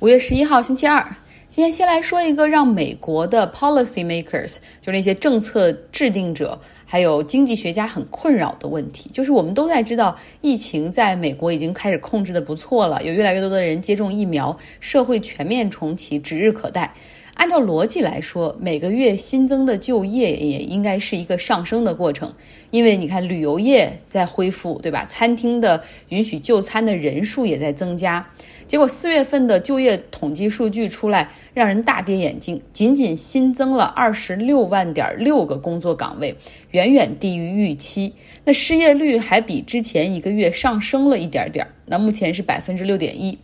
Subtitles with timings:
[0.00, 1.02] 五月十一号，星期二。
[1.48, 9.08] 今天先来说一个让美国的 policy makers，就是那些政策制定者，还有经济学家很困扰的问题。
[9.10, 16.92] 就是我们都在知道，疫情在美国已经开始控制的不错了，有越来越多的人接种疫苗，社会全面重启指日可待。
[17.32, 22.30] 按照逻辑来说，每个月新增的就业也应该是一个上升的过程，
[22.70, 25.06] 因为你看旅游业在恢复，对吧？
[25.06, 28.26] 餐厅的允许就餐的人数也在增加。
[28.68, 36.36] 结果四月份的就业统计数据出来，让人大跌眼镜，仅仅新增了二十六万点六个工作岗位，
[36.72, 38.14] 远远低于预期。
[38.44, 43.38] 那失业率还比之前一个月上升了一点点，那目前是百分之六点一。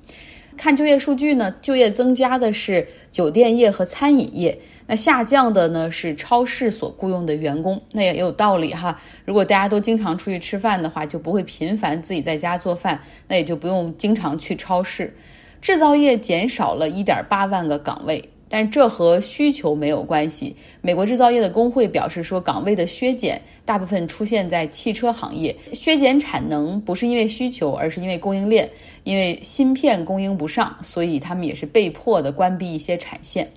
[0.56, 7.80] 看就业数据呢，就业增加的是酒店业和餐饮业，那下降的呢是超市所雇佣的员工。
[7.92, 15.14] 那也有道理哈，如果大家都经常出去吃饭的话，就不会频繁自己在家做饭，那也就不用经常去超市。
[15.60, 18.30] 制造业减少了一点八万个岗位。
[18.52, 20.54] 但这和需求没有关系。
[20.82, 28.68] 美国制造业的工会表示说，岗位的削减大部分出现在汽车行业，削减产能不是因为需求，而是因为供应链，
[29.04, 33.50] 因为芯片供应不上，所以他们也是被迫的关闭一些产线。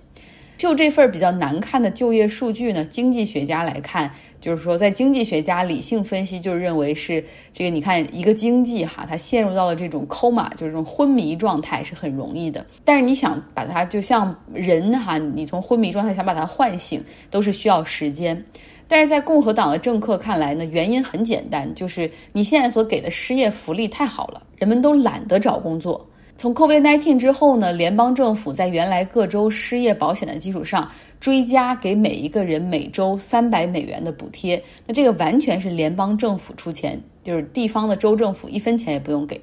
[0.58, 7.70] 就这份比较难看的就业数据呢，经济学家来看，就是说，在经济学家理性分析，就是认为是这个。
[7.70, 12.66] 你看，一个经济哈，它陷入到了这种 coma，就是这种昏迷状态，是很容易的。
[12.86, 18.42] 但是你想把它就像人哈，你从昏迷状态想把它唤醒，都是需要时间。
[18.88, 26.08] 但是在共和党的政客看来呢，原因很简单，就是你现在所给的失业福利太好了，人们都懒得找工作。
[26.38, 34.62] 从 COVID-19 之后呢，联邦政府在原来各州失业保险的基础上，追加给每一个人每周三百美元的补贴。
[34.86, 39.40] 那这个完全是联邦政府出钱，就是地方的州政府一分钱也不用给。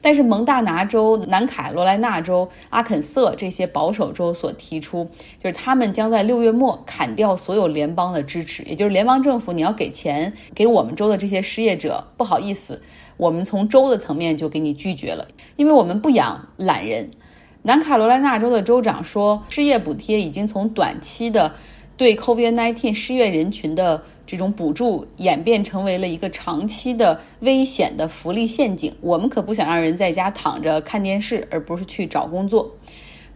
[0.00, 5.04] 但是蒙大拿州、南卡罗来纳州、阿肯色这些保守州所提出，
[5.42, 12.80] 就是他们将在六月末砍掉所有联邦的支持，也就是联邦政府你要给钱给我们州的这些失业者，不好意思。
[13.16, 17.10] 我们从州的层面就给你拒绝了，因为我们不养懒人。
[17.62, 21.52] 南卡罗来纳州的州长说，失业补贴已经从短期的
[21.96, 28.94] 对 COVID-19 失业人群的这种补助，演变成为了一个长期的危险的福利陷阱。
[29.00, 32.70] 我们可不想让人在家躺着看电视，而不是去找工作。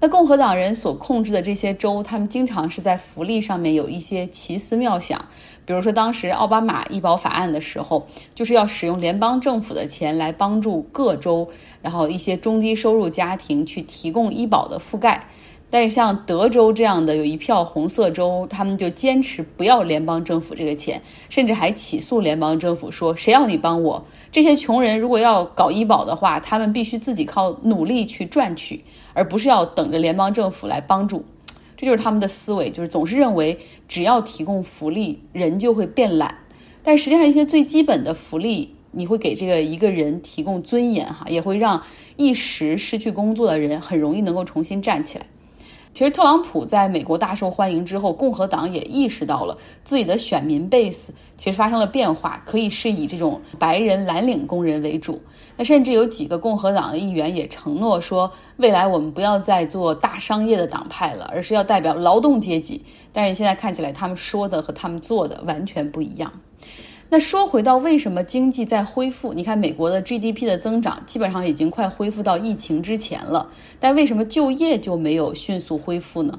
[0.03, 5.23] 那共和党人所控制的这些州，他们经常是在福利上面有一些奇思妙想。
[5.71, 8.05] 比如说，当时奥巴马医保法案的时候，
[8.35, 11.49] 就是要使用联邦政府的钱来帮助各州，
[11.81, 15.25] 然后一些中低收入家庭去提供医保的覆盖。
[15.71, 24.05] 但是像德州这样的有一票红色州，他们就坚持不要联邦政府这个钱，甚至还起诉联邦政府说：“谁要你帮我？
[24.33, 28.83] 这些穷人如果要搞医保的话，他们必须自己靠努力去赚取。”
[29.15, 31.25] 而不是要等着联邦政府来帮助，
[31.77, 33.57] 这就是他们的思维，就是总是认为
[33.91, 36.33] 只要提供福利，人就会变懒。
[36.81, 41.83] 但实际上，一些最基本的福利，你会给这个一个人提供尊严，哈，也会让
[42.17, 45.27] 一时失去工作的人很容易能够重新站起来。
[45.93, 55.21] 其实，特朗普在美国大受欢迎之后，共和党也意识到了自己的选民 base 其实发生了变化，可以是以这种白人蓝领工人为主。
[55.57, 62.83] 那甚至有几个共和党的议员也承诺说，未来我们不要再做大商业的党派了，而是要代表劳动阶级。
[63.13, 66.33] 但是现在看起来，他们说的和他们做的完全不一样。
[67.13, 69.35] 那说回到为什么经济在恢复？
[69.35, 73.51] 你看美国的 GDP 的增长基本上已经快恢复到疫情之前了，
[73.81, 76.39] 但为什么就业就没有迅速恢复呢？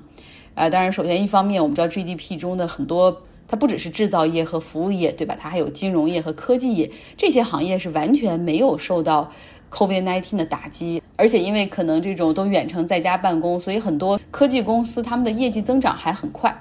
[0.55, 5.35] 啊，当然，首先一方面我们知道 GDP 中的很多，它不只是制造业和服务业，对吧？
[5.37, 9.29] 它还有金融业和科技业，这些行业是完全没有受到
[9.71, 16.57] COVID-19 的打击，而且因为可能这种都远程在家办公，所以很多科技公司他们的业绩增长还很快。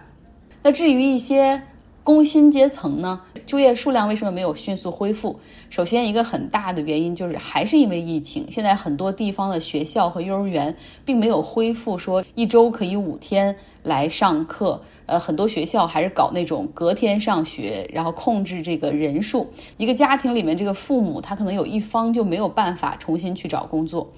[0.65, 1.63] 那至于一些。
[2.03, 5.39] 工薪阶层呢，就业数量为什么没有迅速恢复？
[5.69, 8.47] 首先，一个很大的原因就是还是因为疫情。
[8.51, 10.75] 现在很多地方的学校和幼儿园
[11.05, 14.81] 并没有恢复，说一周可以五天来上课。
[15.07, 19.45] 呃，很多学校还是搞那种隔天上学，然后控制这个人数。
[19.77, 24.09] 一个家庭里面，这个父母他可能有一方就没有办法重新去找工作。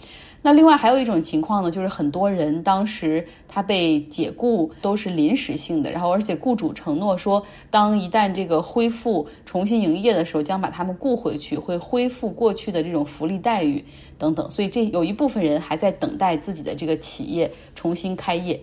[0.44, 7.40] 那另外还有一种情况呢，就是很多人当时他被解雇都是临时性的，然后而且雇主承诺说，
[7.70, 13.84] 当一旦这个恢复重新营业的时候，将把他们雇回去，会恢复过去的这种福利待遇
[14.18, 14.50] 等等。
[14.50, 18.60] 所以这有一部分人还在等待自己的这个企业重新开业。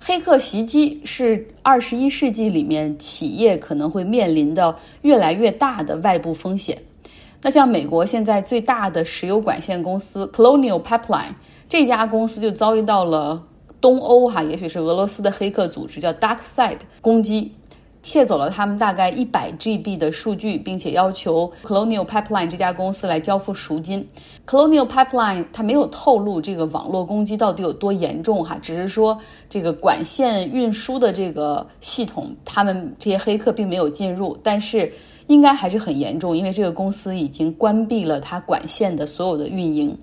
[0.00, 6.76] 黑客袭击是二十一世纪里面企业可能会面临的越来越大的外部风险。
[7.42, 11.34] 那像美国现在最大的石油管线公司 Colonial Pipeline
[11.68, 13.42] 这家公司就遭遇到了
[13.80, 17.54] 东欧哈，也许是俄罗斯的黑客组织叫 Dark Side 攻击。
[18.02, 24.06] 窃走了他们大概一百 GB 的数据，并且要求 Colonial Pipeline 这家公司来交付赎金。
[24.46, 29.18] Colonial Pipeline 它没有透露这个网络攻击到底有多严重哈，只是说
[29.48, 34.90] 这个管线运输的这个系统，他们这些黑客并没有进入，但是
[35.26, 39.96] 应该还是很严重，因为这个公司已经关闭了它管线的所有的运营。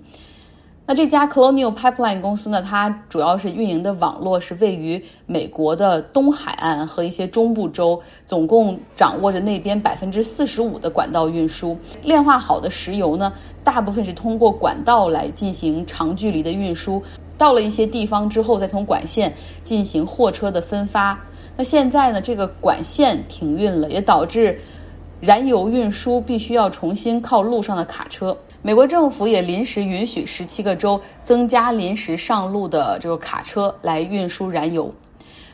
[0.90, 2.62] 那这家 Colonial Pipeline 公司呢？
[2.62, 11.76] 它主要是运营的网络是位于美国的东海岸和一些中部州，总共掌握着那边百分之四十五的管道运输。
[12.02, 13.30] 炼化好的石油呢，
[13.62, 17.02] 大部分是通过管道来进行长距离的运输，
[17.36, 21.22] 到了一些地方之后，再从管线进行货车的分发。
[21.54, 24.58] 那现在呢，这个管线停运了，也导致
[25.20, 28.34] 燃油运输必须要重新靠路上的卡车。
[28.60, 34.92] 美国政府也临时允许十七个州增加临时上路的这个卡车来运输燃油。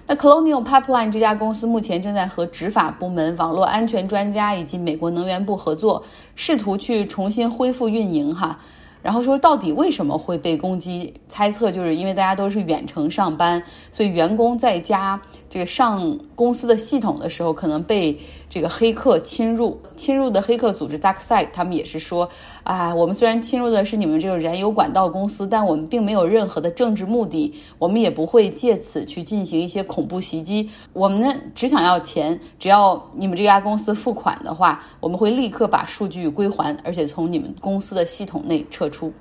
[0.06, 6.03] 那 Colonial Pipeline 这家公司目前正在和执法部门、网络安全专家以及美国能源部合作，
[6.35, 8.35] 试图去重新恢复运营。
[8.35, 8.59] 哈。
[9.03, 11.12] 然后说到底为什么会被攻击？
[11.29, 13.62] 猜测就是因为大家都是远程上班，
[13.93, 15.21] 所以员工在家
[15.55, 18.19] 这个上公司的系统的时候，可能被
[18.51, 19.81] 这个黑客侵入。
[19.95, 22.29] 侵入的黑客组织 DarkSide，他们也是说
[22.65, 30.69] 啊，我们虽然侵入的是你们这个燃油管道公司，但我们并没有任何的政治目的，我们也不会借此去进行一些恐怖袭击。
[30.93, 38.91] 我们呢只想要钱，只要你们这家公司付款的话，我们会立刻把数据归还，而且从你们公司的系统内撤。
[38.91, 39.12] 出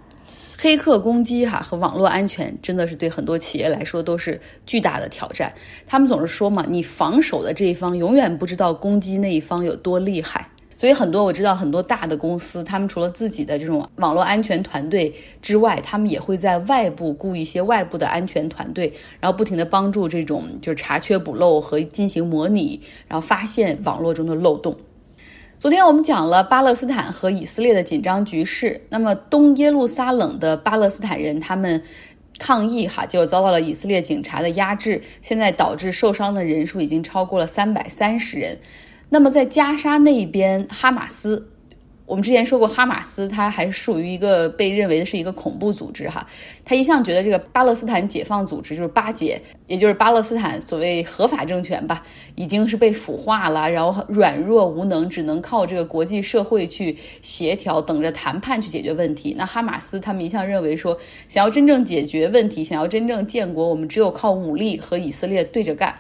[0.64, 5.54] 黑客攻击哈和网络安全真的是对很多企业来说都是巨大的挑战。
[5.86, 10.48] 他们总是说嘛，你防守的这一方永远不知道攻击那一方有多厉害。
[10.78, 22.80] 所以很多我知道很多大的公司，他们除了自己的这种网络安全团队之外，他们也会在外部雇一些外部的安全团队，然后不停的帮助这种就是查缺补漏和进行模拟，
[23.10, 24.74] 然后发现网络中的漏洞。
[25.64, 28.82] 昨天我们讲了巴勒斯坦和以色列的紧张局势。
[28.90, 31.82] 那么东耶路撒冷的巴勒斯坦人他们
[32.38, 38.60] 抗议哈，就遭到了以色列警察的压制，现在导致受伤的人数已经超过了三百三十人。
[39.08, 41.48] 那么在加沙那边，哈马斯。
[42.14, 46.28] 我们之前说过，哈马斯它还是属于一个被认为的是一个恐怖组织哈。
[46.64, 52.06] 他一向觉得这个巴勒斯坦解放组织就是巴解，也就是巴勒斯坦所谓合法政权吧，
[52.36, 59.34] 已经是被腐化了，然后软弱无能，只能靠这个国际社会去协调，等着谈判去解决问题。
[59.36, 60.96] 那哈马斯他们一向认为说，
[61.28, 65.96] 想要真正解决问题，想要真正建国，我们只有靠武力和以色列对着干。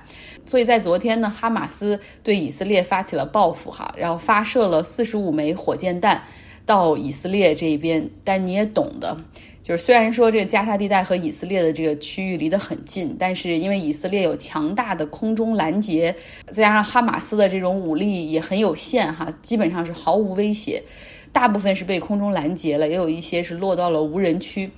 [0.45, 6.21] 所以在昨天呢，哈马斯对以色列发起了报复，哈，然后发射了四十五枚火箭弹
[6.65, 8.07] 到以色列这边。
[8.23, 9.17] 但你也懂的，
[9.63, 16.13] 就是虽然说这个加沙地带和以色列的这个区域离得很近，但是因为以色列有强大的空中拦截，
[16.47, 20.83] 再加上哈马斯的这种武力也很有限，哈，基本上是毫无威胁。
[21.31, 24.69] 大部分是被空中拦截了，也有一些是落到了无人区。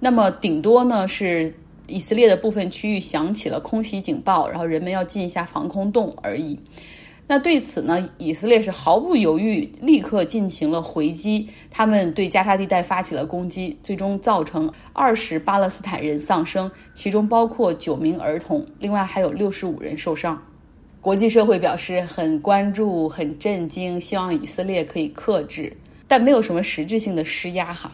[0.00, 1.54] 那么顶多呢是。
[1.86, 6.58] 以色列的部分区域响起了空袭警报，然后人们要进一下防空洞而已。
[7.26, 11.48] 那对此呢，以色列是毫不犹豫，立刻进行了回击。
[11.70, 20.40] 他们对加沙地带发起了攻击，最终造成二十巴勒斯坦人丧生，其中包括九名儿童，另外还有六十五人受伤。
[21.00, 25.74] 国际社会表示很关注、很震惊，希望以色列可以克制，
[26.06, 27.90] 但没有什么实质性的施压哈。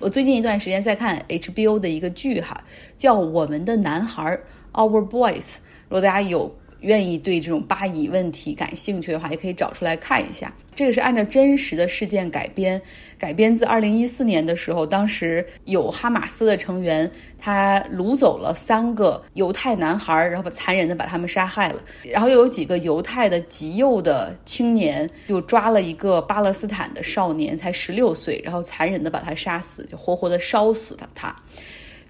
[0.00, 2.58] 我最近一段时间在看 HBO 的一个剧哈，
[2.98, 4.36] 叫《我们的男孩》
[4.72, 5.56] （Our Boys）。
[5.88, 6.59] 如果大家有。
[6.80, 10.52] 愿意对这种巴以问题感兴趣的话，也可以找出来看一下。
[10.74, 12.80] 这个是按照真实的事件改编，
[13.18, 21.82] 改编自二零一四年的时候，当时有哈马斯的成员，他掳走了三个犹太男孩，然后把残忍的把他们杀害了。
[22.02, 31.34] 然后又有几个犹太的极右的青年，就抓了一个巴勒斯坦的少年，才十六岁，然后残忍的把他杀死，就活活的烧死了他。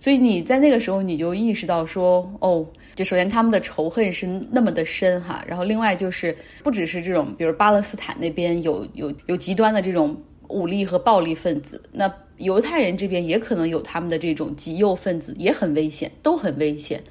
[0.00, 2.66] 所以你在那个时候，你就意识到说，哦。
[2.96, 10.14] 就首先他们的仇恨是那么的深哈，然后另外就是不只是这种，比如巴勒斯坦那边有有有极端的这种
[10.48, 17.02] 武力和暴力分子，那犹太人这边也可能有他们的这种极右分子，也很危险，都很危险。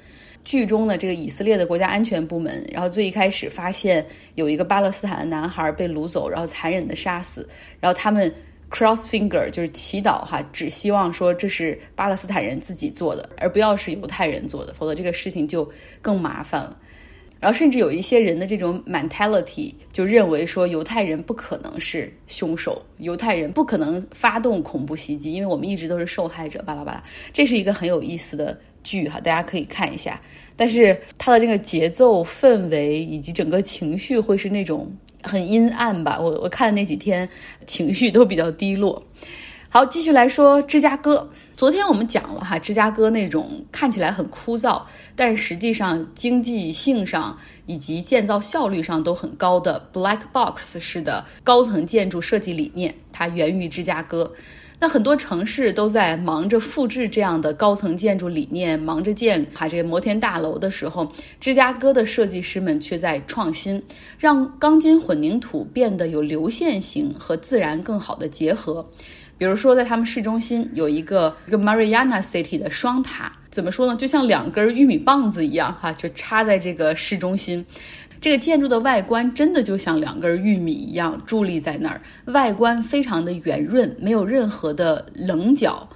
[0.44, 4.06] 剧中的这个以色列的国家安全部门，然后最一开始发现
[4.36, 7.48] 有一个巴勒斯坦的男孩被掳走，然后残忍的杀死，
[7.80, 8.32] 然后他们。
[8.70, 15.68] Cross finger 就是祈祷哈，只希望说这是巴勒斯坦人自己做的，而不要是犹太人做的，否则这个事情就
[16.00, 16.76] 更麻烦了。
[17.40, 26.62] 然后甚至有一些人的这种 mentality 就认为说犹太人不可能是凶手，犹太人不可能发动恐怖袭击，因为我们一直都是受害者。
[26.66, 30.20] 巴拉巴拉，这是一个很有意思的剧哈，大家可以看一下。
[30.54, 36.18] 但是它的这个节奏、氛围以及整个情绪会是那种很阴暗吧？
[36.20, 37.28] 我我看的那几天
[37.66, 39.02] 情绪都比较低落。
[39.68, 41.30] 好，继续来说芝加哥。
[41.54, 44.82] 昨天我们讲了哈，芝加哥那种看起来很枯燥，
[45.14, 47.36] 但是实际上经济性上
[47.66, 54.32] 以及建造效率上都很高的 Black Box 式的高层建筑设计理念，它源于芝加哥。
[54.80, 61.06] 那很多城市都在忙着复制这样的高层建筑理念，忙着建哈这些摩天大楼的时候，
[61.38, 63.80] 芝加哥的设计师们却在创新，
[64.18, 68.84] 让钢筋混凝土变得有流线型和自然更好的结合。
[69.36, 73.96] 比如说，在他们市中心有一个一个 Mariana City 的双塔，怎么说呢？
[73.96, 77.64] 就像两根玉米棒子一样，哈，就插在这个市中心。
[78.20, 85.88] 这个建筑的外观真的就像两根玉米一样伫立在那儿，外观非常的圆润，没有任何的棱角。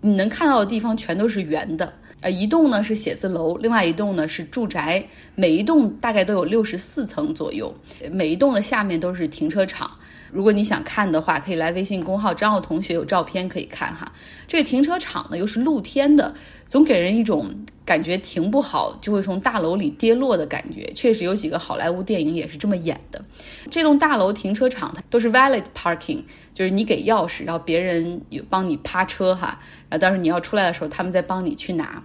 [0.00, 1.92] 你能看到的地方全都是圆的。
[2.20, 5.04] 呃，一栋呢是写字楼，另外一栋呢是住宅，
[5.34, 7.74] 每一栋大概都有六十四层左右，
[8.12, 9.90] 每一栋的下面都是停车场。
[10.36, 14.12] 如果你想看的话，可以来微信公号张浩同学有照片可以看哈。
[14.46, 16.34] 这个停车场呢又是露天的，
[16.66, 17.50] 总给人一种
[17.86, 20.92] 感觉停不好就会从大楼里跌落的感觉。
[20.94, 23.24] 确实有几个好莱坞电影也是这么演的。
[23.70, 32.02] 这栋大楼停车场它都是 valet parking，就是你给钥匙，然后别人有帮你趴车哈，然后到时候你要出来的时候，他们再帮你去拿。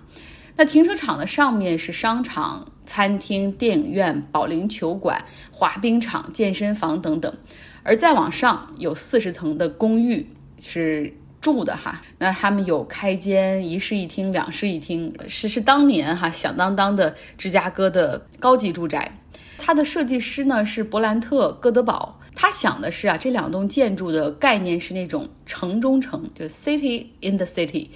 [0.55, 5.21] 那停车场的上面是商场、餐厅、电影院、保龄球馆、
[5.51, 7.33] 滑冰场、健身房等等。
[7.83, 10.25] 而再往上有四十层的公寓
[10.59, 19.11] 是住的哈，那他们有开间一室一厅、两室一厅，是是当年哈响当当的芝加哥的高级住宅。
[19.57, 27.87] 它的设计师呢是伯兰特·戈德堡，他想的是啊，这两栋建筑的概念是那种城中城，就 city in the city。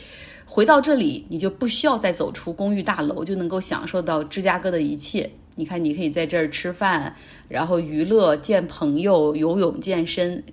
[0.46, 5.30] 回到这里，你就不需要再走出公寓大楼，就能够享受到芝加哥的一切。
[5.56, 7.16] 你看，你可以在这儿吃饭，
[7.48, 10.44] 然后娱乐、见朋友、游泳、健身。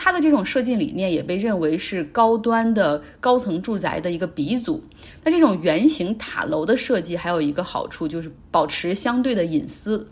[0.00, 4.82] 它的这种设计理念也被认为是高端的高层住宅的一个鼻祖。
[5.24, 10.06] 那这种圆形塔楼的设计还有一个好处，就是保持相对的隐私。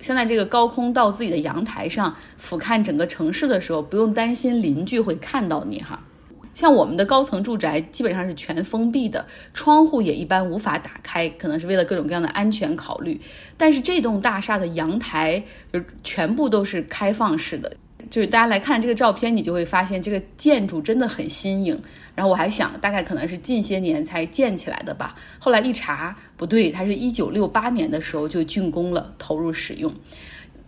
[0.00, 6.02] 像在这个高空到自己的阳台上俯瞰整个城市的时候，不用担心邻居会看到你哈。
[6.52, 13.20] 像我们的高层住宅基本上是全封闭的，窗户也一般无法打开，可能是为了各种各样的安全考虑。
[13.56, 15.42] 但是这栋大厦的阳台
[15.72, 17.72] 就全部都是开放式的，
[18.10, 21.80] 就是大家来看这个照片，你就会发现这个建筑真的很新颖。
[22.14, 25.14] 然后我还想，大概可能是近些年才建起来的吧。
[25.38, 29.90] 后来一查，不对，它是一九六八年的时候就竣工了，投入使用。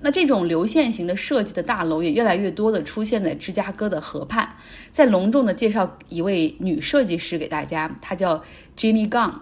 [0.03, 4.49] 那这种流线型的设计的大楼也越来越多的出现在芝加哥的河畔。
[4.91, 8.43] 再隆重的介绍一位女设计师给大家，她叫
[8.77, 9.33] Jenny Gung。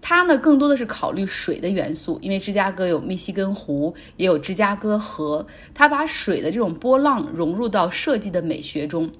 [0.00, 9.10] 她呢更多的是考虑水的元素，因为芝加哥有密西根湖，也有芝加哥河，她把水的这种波浪融入到设计的美学中。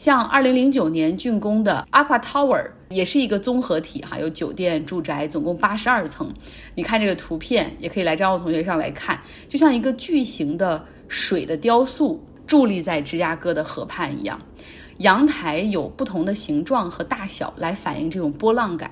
[0.00, 6.32] 像二零零九年竣工的 Aqua Tower 也是一个综合体哈，有酒店、住宅，总共八十二层。
[6.74, 14.40] 你看这个图片，也可以来张浩同学上来看，就像一个巨型的水的雕塑伫立在芝加哥的河畔一样。
[15.00, 18.90] 阳台有不同的形状和大小来反映这种波浪感。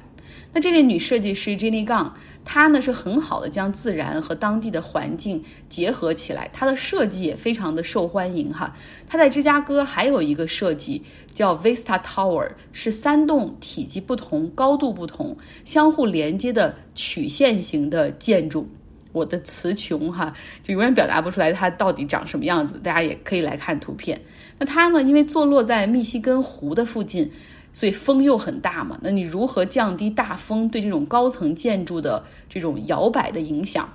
[0.51, 2.11] 那这位女设计师 Jenny Gung，
[2.43, 8.75] 她呢是很好的将自然和当地的环境结合起来，她的设计也非常的受欢迎哈。
[9.07, 11.03] 她在芝加哥还有一个设计
[11.35, 15.37] 叫 Vista Tower，是三栋体积不同、高度不同、
[15.67, 18.67] 相互连接的曲线型的建筑。
[19.13, 22.81] 我的词穷哈，就永远表达不出来它到底长什么样子。
[22.83, 24.19] 大家也可以来看图片。
[24.59, 27.31] 那它呢，因为坐落在密西根湖的附近。
[27.73, 33.89] 所以风又很大嘛，那你如何降低大风对这种高层建筑的这种摇摆的影响？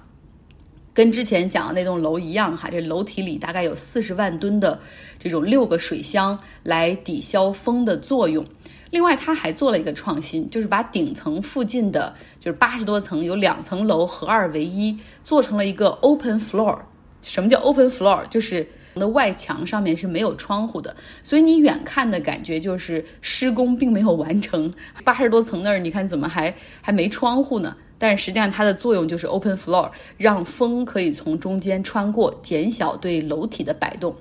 [0.93, 4.79] 跟之前讲的那栋楼一样哈，这楼体里大概有四十万吨的
[5.17, 8.45] 这种六个水箱来抵消风的作用。
[8.91, 16.77] 另外，他还做了一个创新，就是把顶层附近的就是八十多层有两层楼合二为一，做成了一个 open floor。
[17.23, 18.27] 什么叫 open floor？
[18.27, 24.73] 就是的外墙上面是没有窗户的，所以你远看的感觉就是施工并没有完成。
[25.03, 27.75] 八十多层那儿，你看怎么还还没窗户呢？
[28.03, 34.13] 但是实际上它的作用就是 open floor，让风可以从中间穿过，减小对楼体的摆动。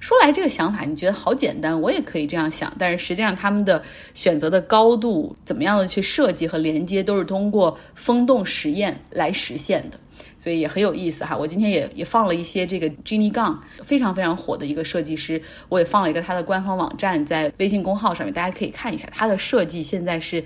[0.00, 2.74] 说来这个想法你觉得好简单，我也可以这样想。
[2.76, 3.80] 但是实际上他们的
[4.12, 9.96] 选择的高度，怎么样的去设计和连接，都是通过风洞实验来实现的。
[10.36, 11.36] 所以也很有意思哈。
[11.36, 19.80] 我今天也也放了一些这个 Jenny Gang 非常非常火的一个设计师，我也放了一个他的官方网站在微信公号上面，大家可以看一下他的设计。
[19.80, 20.42] 现在是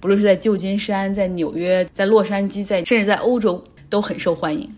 [0.00, 4.68] 不论是在旧金山、在纽约、在洛杉矶、在甚至在欧洲都很受欢迎。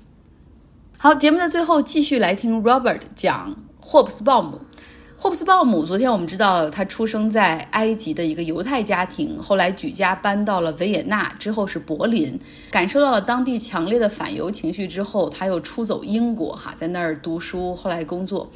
[0.96, 4.60] 好，节目的最后继续来听 Robert 讲霍布斯鲍姆。
[5.20, 12.38] 霍布斯鲍姆，昨天我们知道他出生在埃及的一个犹太家庭，后来举家搬到了维也纳，之后是柏林，
[12.70, 18.48] 感受到了当地强烈的反犹情绪之后，他又出走英国，哈，在那儿读书，后来工作。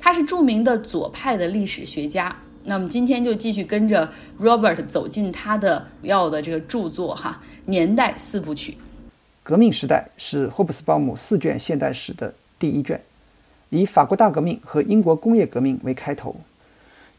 [0.00, 2.34] 他是著名的左派的历史学家。
[2.68, 4.08] 那么今天就继续跟着
[4.40, 8.76] Robert 走进他的主要的这个著作，哈，年代四部曲。
[9.44, 13.00] 革命时代是霍布斯鲍姆四卷现代史的第一卷。
[13.70, 16.34] 以法国大革命和英国工业革命为开头，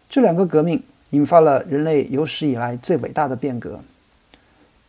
[0.09, 3.79] 这两个革命引发了人类有史以来最伟大的变革。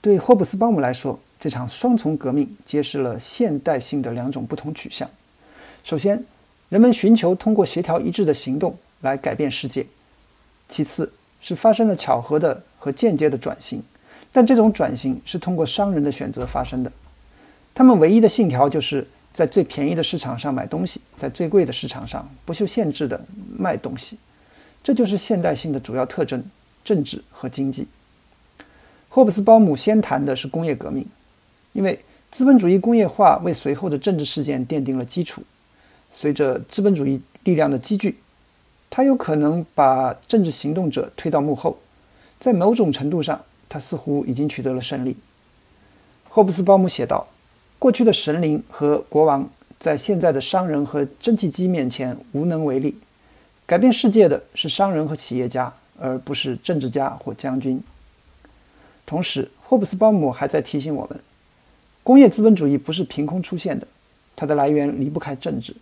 [0.00, 5.08] 对霍布斯鲍姆来说，这场双重革命揭示了现代性的两种不同取向。
[5.84, 6.24] 首先，
[6.68, 9.82] 人们寻求通过协调一致的行动来改变世界；
[10.68, 13.82] 其次是发生了巧合的和间接的转型，
[14.32, 16.92] 但这种转型是通过商人的选择发生的。
[17.74, 19.06] 他们唯一的信条就是。
[19.30, 23.24] 在最便宜的市场上买东西，在最贵的市场上不受限制的
[23.56, 24.18] 卖东西，
[24.82, 26.42] 这就是现代性的主要特征：
[26.84, 27.86] 政治和经济。
[29.08, 31.06] 霍布斯鲍姆先谈的是工业革命，
[31.72, 32.00] 因为
[32.32, 35.44] 资本主义工业化为随后的政治事件奠定了基础。
[36.12, 38.18] 随着资本主义力量的积聚，
[38.90, 41.78] 他有可能把政治行动者推到幕后。
[42.40, 45.16] 在某种程度上，他似乎已经取得了胜利。
[46.28, 47.26] 霍布斯鲍姆写道。
[47.80, 52.98] 过去的神灵和国王在现在的商人和蒸汽机面前无能为力。
[53.66, 57.80] 改变世界的是商人和企业家，而不是政治家或将军。
[59.06, 61.20] 同时，霍布斯鲍姆还在提醒我们：
[62.02, 63.86] 工业资本主义不是凭空出现的，
[64.34, 65.72] 它的来源离不开政治。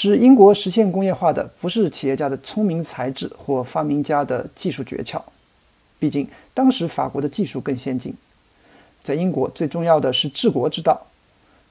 [0.00, 5.20] 使英国实现工业化的不是企业家的聪明才智或发明家的技术诀窍，
[5.98, 6.24] 毕竟
[6.54, 8.14] 当时法国的技术更先进。
[9.02, 11.04] 在英国，最重要的是治国之道。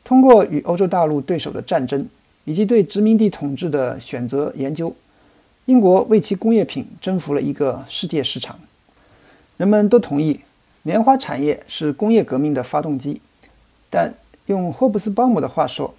[0.03, 2.05] 通过与欧洲大陆对手的战争，
[2.43, 4.93] 以及对殖民地统治的选择研究，
[5.63, 8.59] 英国为其工业品征服了一个世界市场。
[9.55, 10.41] 人们都同意，
[10.83, 13.21] 棉花产业是工业革命的发动机。
[13.89, 14.13] 但
[14.47, 15.93] 用霍布斯鲍姆的话说，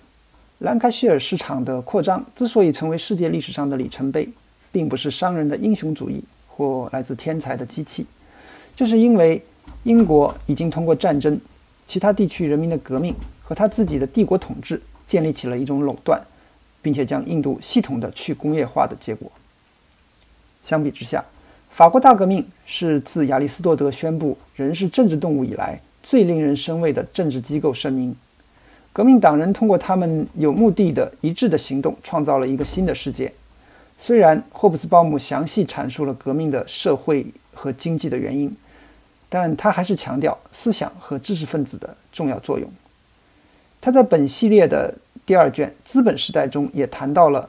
[0.58, 4.28] 兰开希尔市场的扩张之所以成为世界历史上的里程碑，
[4.72, 8.06] 并不是商人的英雄主义或来自天才的机器，
[8.76, 9.42] 就是因为
[9.84, 11.40] 英国已经通过战争、
[11.86, 13.14] 其他地区人民的革命。
[13.48, 16.20] 和他自己的帝国统治建立起了一种垄断，
[16.82, 19.32] 并且将印度系统的去工业化的结果。
[20.62, 21.24] 相比之下，
[21.70, 28.14] 法国大革命是自亚里士多德宣布人是政治动物以来最令人生畏的政治机构声明。
[28.98, 33.32] 革命党人通过他们有目的的一致的行动，创造了一个新的世界。
[33.96, 38.52] 虽然霍布斯鲍姆详细阐述了革命的社会和经济的原因，
[39.28, 42.68] 但他还是强调思想和知识分子的重要作用。
[43.80, 44.92] 他在本系列的
[45.24, 47.48] 第二卷《资本时代》中也谈到了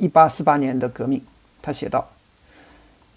[0.00, 1.22] 1848年的革命。
[1.62, 2.06] 他写道：“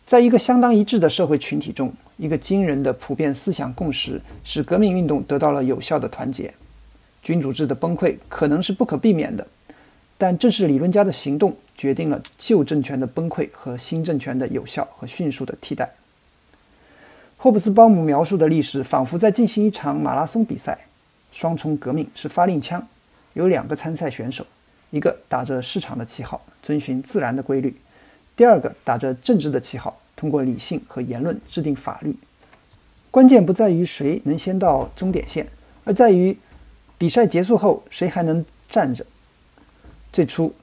[0.07, 6.53] 在一个相当一致的社会群体中，一个惊人的普遍思想共识使革命运动得到了有效的团结。
[7.23, 9.47] 君主制的崩溃可能是不可避免的，
[10.17, 15.89] 但正是理论家的行动决定了旧政权的崩溃和新政权的有效和迅速的替代。”
[17.37, 20.77] 霍布斯鲍姆描述的历史仿佛在进行一场马拉松比赛。
[21.31, 22.87] 双重革命是发令枪，
[23.33, 24.45] 有两个参赛选手，
[24.91, 27.71] 一个打着市场的旗号，遵循自然的规律；
[28.35, 32.15] 第二个打着政治的旗号，通过理性和言论制定法律。
[33.09, 35.47] 关键不在于谁能先到终点线，
[35.85, 36.37] 而在于
[37.03, 39.05] 比赛结束后谁还能站着。
[40.13, 40.55] 最初，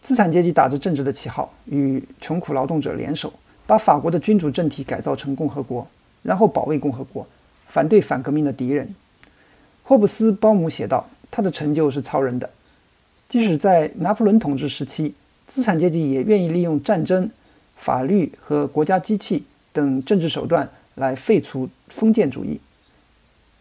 [0.00, 3.30] 资产阶级打着政治的旗号，与穷苦劳动者联手，
[3.66, 5.86] 把法国的君主政体改造成共和国，
[6.22, 7.26] 然后保卫共和国，
[7.68, 8.94] 反对反革命的敌人。
[9.82, 12.48] 霍布斯鲍姆写道：“他的成就是超人的。
[13.28, 15.14] 即使在拿破仑统治时期，
[15.46, 17.28] 资产阶级也愿意利用战争、
[17.76, 22.58] 法律和国家机器等政治手段来废除封建主义，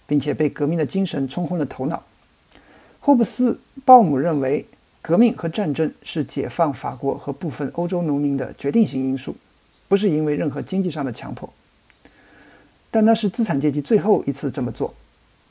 [0.08, 2.02] 并且被革命的精神冲昏了头脑。”
[3.04, 4.64] 霍布斯鲍姆认为，
[5.02, 9.36] 革命和战争是解放法国和部分欧洲农民的决定性因素，
[9.88, 11.52] 不是因为任何经济上的强迫。
[12.92, 14.94] 但那是资产阶级最后一次这么做。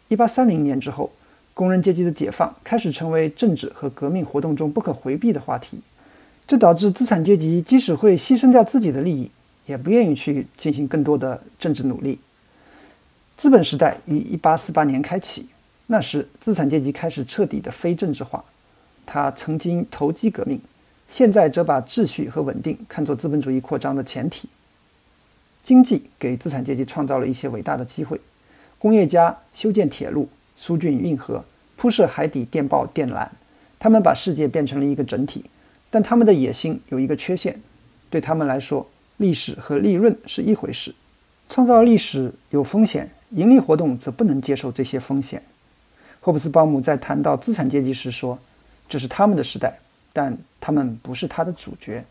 [0.07, 1.11] 一八三零年之后，
[1.53, 5.81] 工人阶级的解放开始成为政治和革命活动中不可回避的话题。
[6.47, 9.29] 这导致资产阶级即使会牺牲掉自己的利益，
[9.67, 12.21] 也不愿意去进行更多的政治努力。
[13.37, 15.49] 资本时代于一八四八年开启，
[15.93, 18.45] 那时资产阶级开始彻底的非政治化。
[19.05, 20.61] 他曾经投机革命，
[21.09, 24.49] 现在则把秩序和稳定看作资本主义扩张的前提。
[25.63, 28.21] 经济给资产阶级创造了一些伟大的机会：
[28.79, 31.45] 工业家修建铁路、疏浚运河、
[31.77, 33.27] 铺设海底电报电缆，
[33.81, 35.45] 他们把世界变成了一个整体。
[35.91, 37.61] 但他们的野心有一个缺陷，
[38.09, 40.95] 对他们来说，历史和利润是一回事。
[41.49, 45.43] 创造历史有风险，盈利活动则不能接受这些风险。
[46.21, 48.39] 霍布斯鲍姆在谈到资产阶级时说
[48.89, 49.79] ：“这是他们的时代，
[50.13, 52.05] 但他们不是他的主角。”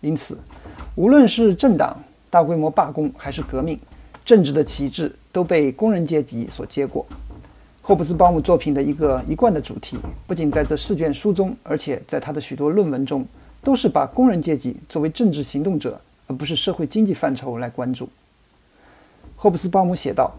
[0.00, 0.38] 因此，
[0.96, 3.78] 无论是政党大规模罢工还是革命，
[4.24, 7.06] 政治的旗帜都被工人阶级所接过。
[7.82, 13.26] 霍布斯鲍姆作品的一个一贯的主题，不仅在这四卷书中，而且在他的许多论文中，
[13.62, 18.08] 都是把工人阶级作为政治行动者，而不是社会经济范畴来关注。
[19.36, 20.32] 霍布斯鲍姆写道：“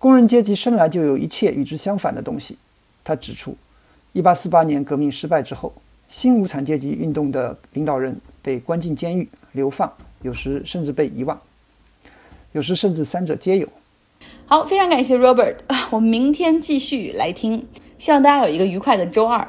[0.00, 2.56] 工人阶级生来就有一切与之相反的东西。”
[3.04, 3.56] 他指出
[4.14, 5.72] ，1848年革命失败之后，
[6.08, 11.38] 新无产阶级运动的领导人被关进监狱、流放，有时甚至被遗忘，
[12.52, 13.68] 有时甚至三者皆有。
[14.46, 15.56] 好，非常感谢 Robert，
[15.90, 17.66] 我们明天继续来听，
[17.98, 19.46] 希望大家有一个愉快的周二。